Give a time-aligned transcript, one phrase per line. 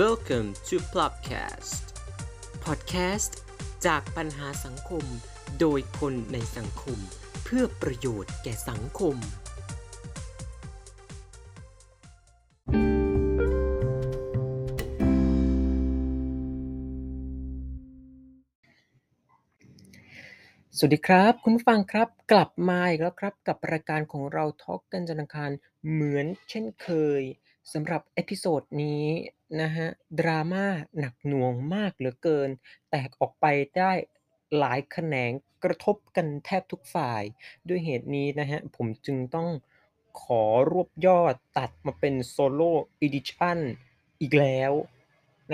[0.00, 1.82] Welcome to Plopcast
[2.64, 3.32] Podcast
[3.86, 5.04] จากปัญหาสังคม
[5.60, 6.98] โดยคนในสังคม
[7.44, 9.16] เพื่อประโยชน์แก่สังคม
[20.76, 25.50] สวัสดีครับ คุณฟังครับกลับมาอีกแล้วครับกับรายการของเราทอล์กกันจันทร์อังคาร
[25.90, 26.88] เหมือนเช่นเค
[27.20, 27.22] ย
[27.72, 29.04] สำหรับ episode นี้
[29.60, 29.88] นะฮะ
[30.20, 30.66] ดราม่า
[30.98, 32.50] หนักหน่วงมากเหลือเกิน
[32.90, 33.46] แตกออกไป
[33.76, 33.92] ได้
[34.58, 35.32] หลายแขนง
[35.64, 37.22] กระทบกันแทบทุกฝ่าย
[37.68, 39.48] ด้วยเหตุนี้นะฮะ ผมจึงต้อง
[40.22, 43.58] ขอรวบยอดตัดมาเป็น solo edition
[44.20, 44.72] อีกแล้ว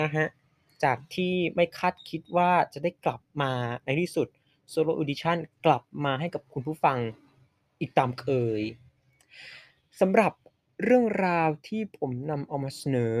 [0.00, 0.26] นะฮะ
[0.84, 3.52] จากที่ไม่คาดคิดว่าจะได้กลับมา
[3.84, 4.28] ในที่สุด
[4.72, 6.98] Solo Edition กลับมาให้กับคุณผู้ฟัง
[7.80, 8.26] อีกตามเค
[8.60, 8.62] ย
[10.00, 10.32] สำหรับ
[10.84, 13.18] เรื่องราวที่ผมนำเอามาเสนอ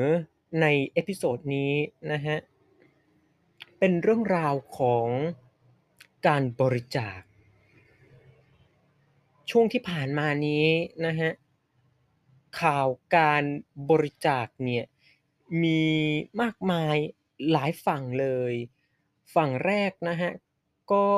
[0.60, 1.72] ใน episode นี้
[2.12, 2.36] นะฮะ
[3.78, 5.08] เป็นเรื่องราวของ
[6.26, 7.20] การบริจาค
[9.50, 10.66] ช่วงที่ผ่านมานี้
[11.06, 11.30] นะฮะ
[12.60, 13.44] ข่าวการ
[13.90, 14.84] บริจาคเนี่ย
[15.62, 15.84] มี
[16.42, 16.96] มากมาย
[17.50, 18.54] หลายฝั่งเลย
[19.34, 20.32] ฝั่งแรกนะฮะ
[20.92, 21.08] ก็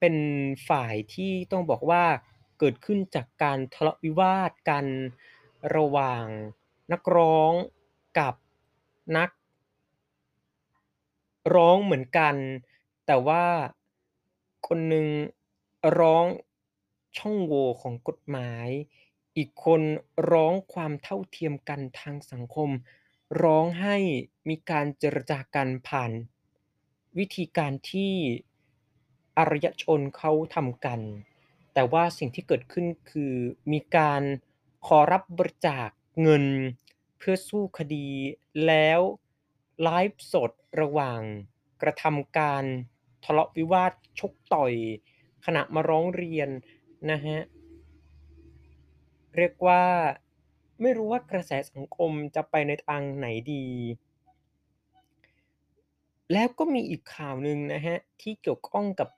[0.00, 0.16] เป็น
[0.68, 2.04] ฝ่ายที่ต้องบอกว่า
[2.58, 4.86] เกิดขึ้นจากการทะเลาะวิวาทกัน
[5.76, 6.24] ระหว่าง
[6.92, 7.52] นักร้อง
[8.18, 8.34] กับ
[9.16, 9.30] นัก
[11.54, 12.34] ร้องเหมือนกัน
[13.06, 13.44] แต่ว่า
[14.68, 15.06] คนหนึ่ง
[15.98, 16.24] ร้อง
[17.18, 18.68] ช่องโหว่ของกฎหมาย
[19.36, 19.82] อีกคน
[20.30, 22.70] ร้องความเท่าเทียมกันทางสังคม
[23.42, 23.96] ร้องให้
[24.48, 26.10] มีการเจรจากันผ่าน
[27.18, 28.12] วิธีการที่
[29.38, 31.00] อารยชนเขาทำกัน
[31.74, 33.34] แต่ว่าสิ่งที่เกิดขึ้นคือ
[33.72, 34.22] มีการ
[34.86, 35.88] ขอรับบริจาค
[36.22, 36.44] เงิน
[37.18, 38.08] เพื่อสู้คดี
[38.66, 39.00] แล้ว
[39.82, 40.50] ไลฟ์สด
[40.80, 41.20] ระหว่าง
[41.82, 42.64] กระทำการ
[43.24, 44.72] ทะเลาะวิวาทชกต่อย
[45.46, 46.48] ขณะมาร้องเรียน
[47.10, 47.38] นะฮะ
[49.36, 49.84] เรียกว่า
[50.80, 53.66] ไม่รู้ว่ากระแสสังคมจะไปในทางไหนดี
[56.32, 59.08] แล้วก็มีอีกข่าวหนึ่งนะฮะ ที่เกี่ยวข้องกับ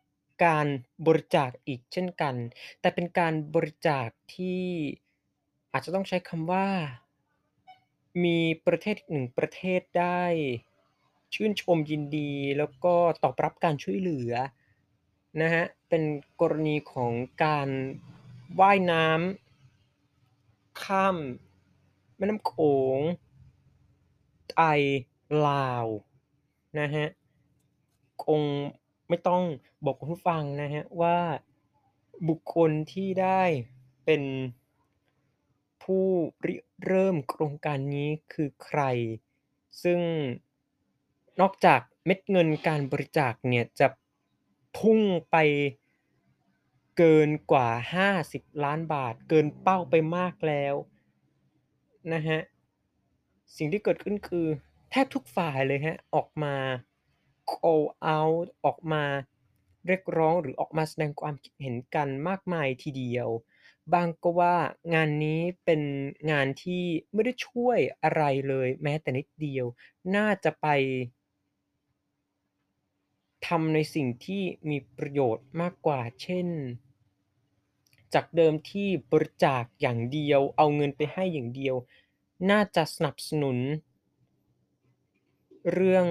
[0.45, 0.67] การ
[1.07, 2.35] บริจาคอีกเช่นกัน
[2.81, 4.65] แต่เป็นการบริจาคที่
[5.73, 6.67] อาจจะต้องใช้คำว่า
[8.25, 10.23] มีประเทศอีกหนึ่งประเทศได้
[11.35, 14.33] ชื่นชมยินดี แล้วก็ตอบรับการช่วยเหลือ
[15.41, 16.03] นะฮะ เป็น
[16.41, 17.13] กรณีของ
[17.45, 17.69] การ
[18.61, 21.17] ว่ายน้ำข้าม
[22.17, 22.55] แม่น้ำโข
[22.99, 23.01] ง
[24.53, 24.81] ไทย
[25.47, 25.87] ลาว
[26.81, 27.07] นะฮะ
[28.25, 28.41] คง
[29.09, 29.43] ไม่ต้อง
[29.85, 31.19] บอกคุณผู้ฟังนะฮะว่า
[32.29, 33.43] บุคคลที่ได้
[34.05, 34.23] เป็น
[35.83, 36.05] ผู้
[36.47, 36.55] ริ
[36.87, 38.83] เริ่มโครงการนี้คือใคร
[39.83, 40.01] ซึ่ง
[41.41, 43.89] นอกจากเม็ดเงินการบริจาคเนี่ยจะ
[44.79, 45.01] พุ่ง
[45.31, 45.37] ไป
[46.99, 47.69] เกินกว่า
[48.15, 50.75] 50 ล้านบาท เกินเป้าไปมากแล้ว
[52.13, 52.41] นะฮะ
[53.57, 54.47] สิ่งที่เกิดขึ้นคือ
[54.91, 56.55] แทบทุกฝ่ายเลยฮะ ออกมา
[57.53, 59.05] call out ออกมา
[59.87, 63.29] เรียกร้องหรือออกมาแสดงความคิดเห็นกันมากมายทีเดียว
[63.93, 64.57] บางก็ว่า
[64.95, 65.83] งานนี้เป็น
[66.31, 69.67] งานที่ไม่ได้ช่วยอะไรเลยแม้แต่นิดเดียว
[70.17, 70.67] น่าจะไป
[73.47, 76.49] ทำในสิ่งที่มีประโยชน์มากกว่า เช่น
[78.15, 81.77] จากเดิมที่บริจาคอย่างเดียว เอาเงินไปให้อย่างเดียว
[82.51, 83.59] น่าจะสนับสนุน
[85.73, 86.07] เรื่อง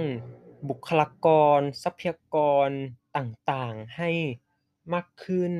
[0.70, 1.28] บุคลาก
[1.58, 2.70] ร ทรัพยากร
[3.18, 4.12] ต่างๆให้
[4.94, 5.54] มากขึ้น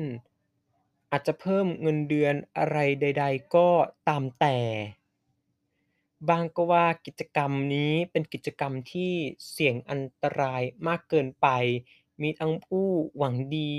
[1.10, 3.68] อาจจะเพิ่มเงินเดือนอะไรใด ๆ ก็
[4.08, 4.58] ตามแต่
[6.28, 9.12] บางก็ว่ากิจกรรมนี้เป็นกิจกรรมที่
[9.50, 11.46] เสี่ยงอันตรายมากเกินไป
[12.22, 12.86] มีทั้งผู้
[13.16, 13.74] หวังดี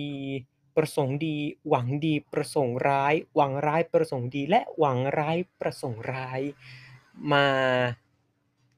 [0.76, 1.38] ประสงค์ดี
[1.70, 6.42] หวังดีประสงค์ร้าย หวังร้ายประสงค์ดี และหวังร้ายประสงค์ร้าย
[7.34, 7.46] มา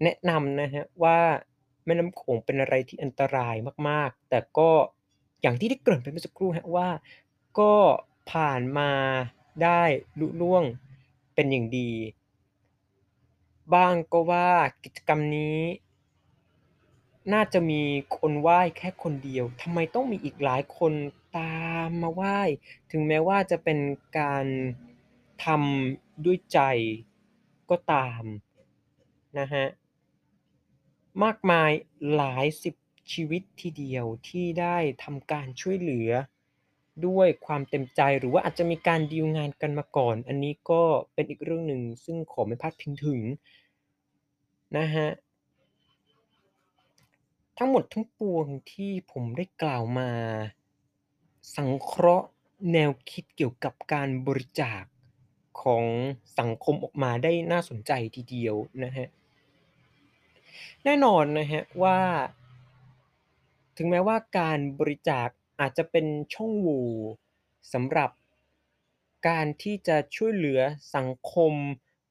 [0.04, 1.20] แนะนำนะฮะว่า
[1.86, 3.56] แม่น้ำโขงเป็นอะไรที่อันตราย
[3.90, 4.70] มากๆ แต่ก็
[5.42, 6.90] อย่างที่ได้เกริ่นไปเมื่อสักครู่ฮะว่า
[7.60, 7.74] ก็
[8.30, 8.92] ผ่านมา
[9.64, 9.82] ได้
[10.20, 10.64] ลุล่วง
[11.34, 11.92] เป็นอย่างดี
[13.74, 14.52] บ้างก็ว่า
[14.84, 15.60] กิจกรรมนี้
[17.34, 17.82] น่าจะมี
[18.18, 20.94] คนไหว้แค่คนเดียวทำไมต้องมีอีกหลายคน
[21.38, 22.40] ตามมาไหว้
[22.92, 23.80] ถึงแม้ว่าจะเป็น
[24.20, 24.46] การ
[25.46, 26.60] ทำด้วยใจ
[27.70, 28.24] ก็ตาม
[29.40, 29.66] นะฮะ
[31.24, 31.72] มากมาย
[32.16, 32.76] หลายสิบ
[33.14, 36.12] ชีวิตทีเดียวที่ได้ทำการช่วยเหลือ
[37.08, 40.82] ด้วยความเต็มใจหรือว่าอาจจะมีการดีลงานกันมาก่อน อันนี้ก็
[41.14, 43.20] เป็นอีกเรื่องหนึ่งซึ่งขอไม่พาดพิงถึง
[44.78, 45.08] นะฮะ
[47.58, 50.10] ทั้งหมดทั้งปวงที่ผมได้กล่าวมา
[51.56, 52.28] สังเคราะห์
[52.74, 54.84] แนวคิดเกี่ยวกับการบริจาค
[55.62, 55.86] ของ
[56.40, 59.08] สังคมออกมาได้น่าสนใจทีเดียวนะครับ
[60.86, 62.00] แน่นอนนะครับว่า
[63.78, 65.28] ถึงแม้ว่าการบริจาค
[65.62, 66.88] อาจจะเป็นช่องโหว่
[67.74, 68.12] สำหรับ
[69.28, 70.62] การที่จะช่วยเหลือ
[70.96, 71.54] สังคม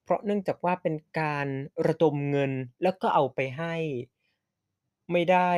[0.03, 1.47] เพราะเนื่องจากว่าเป็นการ
[1.87, 2.53] ระดมเงิน
[2.83, 3.75] แล้วก็เอาไปให้
[5.13, 5.53] ไม่ได้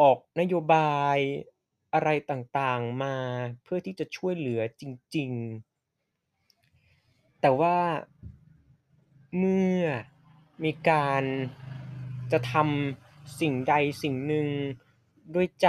[0.00, 1.16] ออกนโยบาย
[1.94, 3.16] อะไรต่างๆ มา
[3.62, 4.82] เพื่อที่จะช่วยเหลือจ
[5.16, 5.30] ริง
[6.16, 7.78] ๆ แต่ว่า
[9.38, 9.80] เมื่อ
[10.64, 11.22] มีการ
[12.32, 14.48] จะทำสิ่งใดสิ่งหนึ่ง
[15.34, 15.68] ด้วยใจ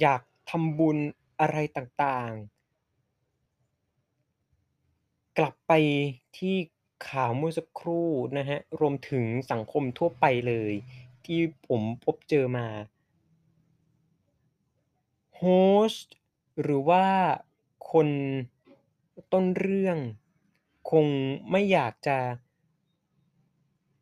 [0.00, 0.98] อยากทำบุญ
[1.40, 2.56] อะไรต่าง ๆ
[5.38, 5.72] กลับไป
[6.38, 6.56] ที่
[7.08, 10.72] ข่าวเมื่อสักครู่นะครับรวมถึงสังคมทั่วไปเลย
[11.24, 12.66] ที่ผมพบเจอมา
[15.36, 15.42] โฮ
[15.90, 16.14] สต์
[16.60, 17.06] หรือว่า
[17.92, 18.08] คน
[19.32, 19.98] ต้นเรื่อง
[20.90, 21.06] คง
[21.50, 22.18] ไม่อยากจะ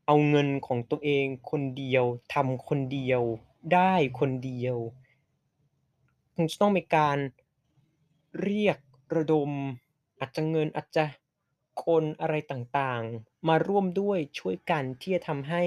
[0.07, 2.05] เอาเงินของตัวเองคนเดียว
[2.35, 3.23] ทำคนเดียว
[3.75, 4.77] ได้คนเดียว
[6.35, 7.19] คงจะต้องมีการ
[8.43, 8.79] เรียก
[9.17, 9.51] ระดม
[10.19, 11.05] อาจจะเงินอาจจะ
[11.85, 15.63] คนอะไรต่างๆ มาร่วมด้วยช่วยกันที่จะทำให้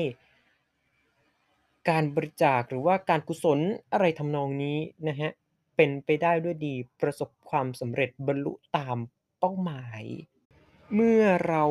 [1.89, 3.59] การบริจาคหรือว่าการกุศล
[3.93, 4.77] อะไรทำนองนี้
[5.07, 5.31] นะครับ
[5.75, 8.97] เป็นไปได้ด้วยดีประสบความสำเร็จบรรลุตาม
[9.39, 10.03] เป้าหมาย
[10.93, 11.63] เมื่อเรา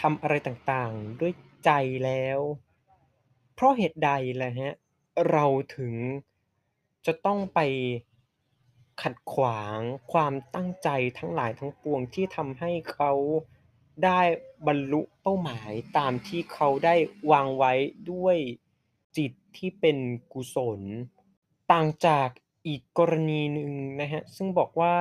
[0.00, 1.32] ทำอะไรต่างๆ ด้วย
[1.64, 1.70] ใจ
[2.04, 2.38] แล้ว
[3.54, 4.10] เพราะเหตุใด
[4.42, 4.72] ล่ะครับ
[5.30, 5.44] เรา
[5.76, 5.94] ถึง
[7.06, 7.60] จะต้องไป
[9.02, 9.78] ขัดขวาง
[10.12, 13.12] ความตั้งใจทั้งหลายทั้งปวงที่ทำให้เขา
[14.04, 14.20] ได้
[14.66, 16.94] บรรลุเป้าหมายตามที่เขาได้
[17.30, 17.72] วางไว้
[18.12, 18.36] ด้วย
[19.16, 19.96] จิตที่เป็น
[20.32, 20.80] กุศล
[21.72, 22.28] ต่างจาก
[22.66, 24.96] อีกกรณีหนึ่งนะครับซึ่งบอกว่า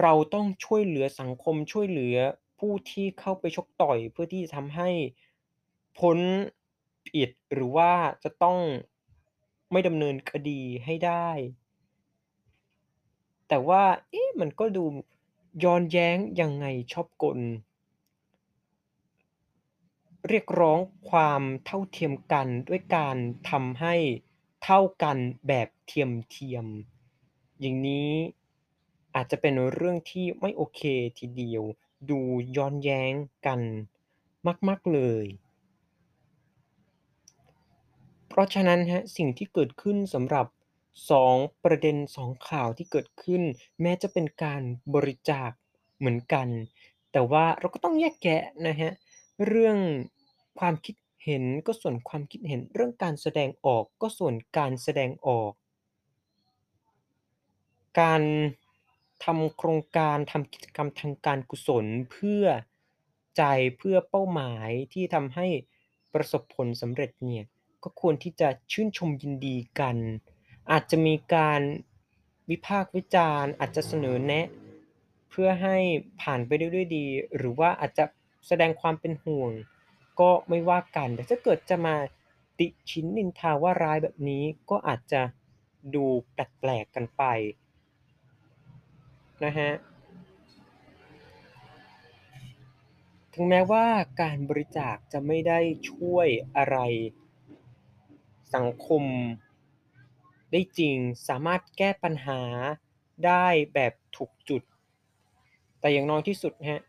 [0.00, 2.16] เราต้องช่วยเหลือสังคมช่วยเหลือ
[2.58, 4.90] ผู้ที่เข้าไปชกต่อยเพื่อที่จะทำให้
[5.98, 6.18] พ้น
[7.08, 7.92] ผิดหรือว่า
[8.24, 8.58] จะต้อง
[9.72, 11.28] ไม่ดำเนินคดีให้ได้
[13.48, 14.84] แต่ว่า เอ๊ะ มันก็ดู
[15.64, 17.38] ย้อนแย้งยังไงชอบกล
[20.28, 20.78] เรียกร้อง
[21.10, 23.16] ความเท่าเทียมกันด้วยการ
[23.50, 23.94] ทำให้
[24.64, 25.16] เท่ากัน
[25.48, 28.12] แบบเทียมๆอย่างนี้
[29.14, 30.80] อาจจะเป็นเรื่องที่ไม่โอเค
[31.18, 31.62] ทีเดียว
[32.10, 32.20] ดู
[32.56, 33.12] ย้อนแย้ง
[33.46, 33.60] กัน
[34.68, 35.26] มากๆเลย
[38.28, 40.46] เพราะฉะนั้นครับสิ่งที่เกิดขึ้นสำหรับ
[41.10, 41.34] 2
[41.64, 43.42] ประเด็น 2 ข่าวที่เกิดขึ้น
[43.80, 44.62] แม้จะเป็นการ
[44.94, 45.50] บริจาค
[45.98, 46.48] เหมือนกัน
[47.12, 48.92] แต่ว่าเราก็ต้องแยกแยะนะครับ
[49.46, 49.78] เรื่อง
[50.58, 55.52] ความคิดเห็นก็ส่วนความคิดเห็นเรื่องการแสดงออกก็ส่วนการแสดงออก
[58.00, 58.22] การ
[59.24, 62.44] ทำโครงการทำกิจกรรมทางการกุศลเพื่อ
[63.36, 63.42] ใจ
[63.78, 65.46] เพื่อเป้าหมายที่ทำให้
[66.14, 67.44] ประสบผลสำเร็จเนี่ย
[67.82, 69.96] ก็ควรที่จะชื่นชมยินดีกัน
[70.70, 71.60] อาจจะมีการ
[72.50, 74.46] วิพากษ์วิจารณ์ อาจจะเสนอแนะ
[75.30, 75.76] เพื่อให้
[76.20, 77.06] ผ่านไปได้ด้วยดี
[77.36, 78.04] หรือว่าอาจจะ
[78.46, 79.50] แสดงความเป็นห่วง
[80.20, 81.96] ก็ไม่ว่ากัน แต่ถ้าเกิดจะมา
[82.58, 85.22] ติฉินนินทาว่าร้ายแบบนี้ก็อาจจะ
[85.94, 87.22] ดูแปลกๆกันไป
[89.44, 89.74] นะครับ
[93.34, 93.86] ถึงแม้ว่า
[94.22, 96.78] การบริจาคจะไม่ได้ช่วยอะไร
[98.54, 99.04] สังคม
[100.50, 100.96] ได้จริง
[101.28, 102.40] สามารถแก้ปัญหา
[103.26, 104.62] ได้แบบถูกจุด
[105.80, 106.80] แต่อย่างน้อยที่สุดครับ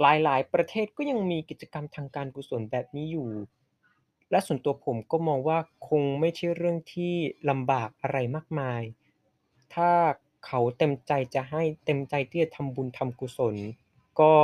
[0.00, 3.30] หลายๆ ประเทศก็ยังมีกิจกรรมทางการกุศลแบบนี้อยู่
[4.30, 7.14] และส่วนตัวผมก็มองว่าคงไม่ใช่เรื่องที่
[7.50, 8.82] ลำบากอะไรมากมาย
[9.74, 9.90] ถ้า
[10.46, 13.56] เขาเต็มใจจะให้เต็มใจที่จะทำบุญทำกุศล
[14.20, 14.34] ก็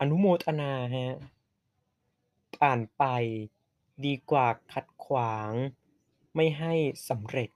[0.00, 1.14] อนุโมทนาครับ
[2.56, 3.04] ผ่านไป
[4.04, 5.52] ดีกว่าขัดขวาง
[6.36, 6.72] ไม่ให้
[7.08, 7.48] สำเร็จ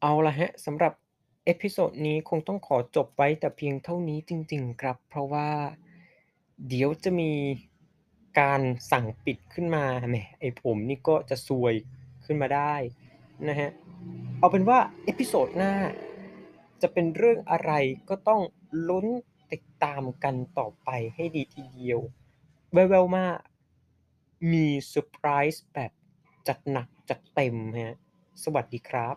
[0.00, 0.92] เอาละครับสำหรับ
[1.44, 5.48] episode นี้คงต้องขอจบไว้แต่เพียงเท่านี้จริงๆครับ เพราะว่า
[6.68, 7.32] เดี๋ยวจะมี
[8.40, 8.60] การ
[8.92, 11.74] สั่งปิดขึ้นมาแหมไอ้ผมนี่ก็จะซวย
[12.24, 12.74] ขึ้นมาได้
[13.48, 13.70] นะครับ
[14.38, 15.74] เอาเป็นว่า episode หน้า
[16.82, 17.72] จะเป็นเรื่องอะไร
[18.08, 18.40] ก็ต้อง
[18.88, 19.06] ลุ้น
[19.52, 22.00] ติดตามกันต่อไปให้ดีทีเดียว
[22.72, 23.24] แว่วๆมา
[24.52, 25.92] มีเซอร์ไพรส์แบบ
[26.48, 27.96] จัดหนักจัดเต็มฮะ
[28.44, 29.16] สวัสดีครับ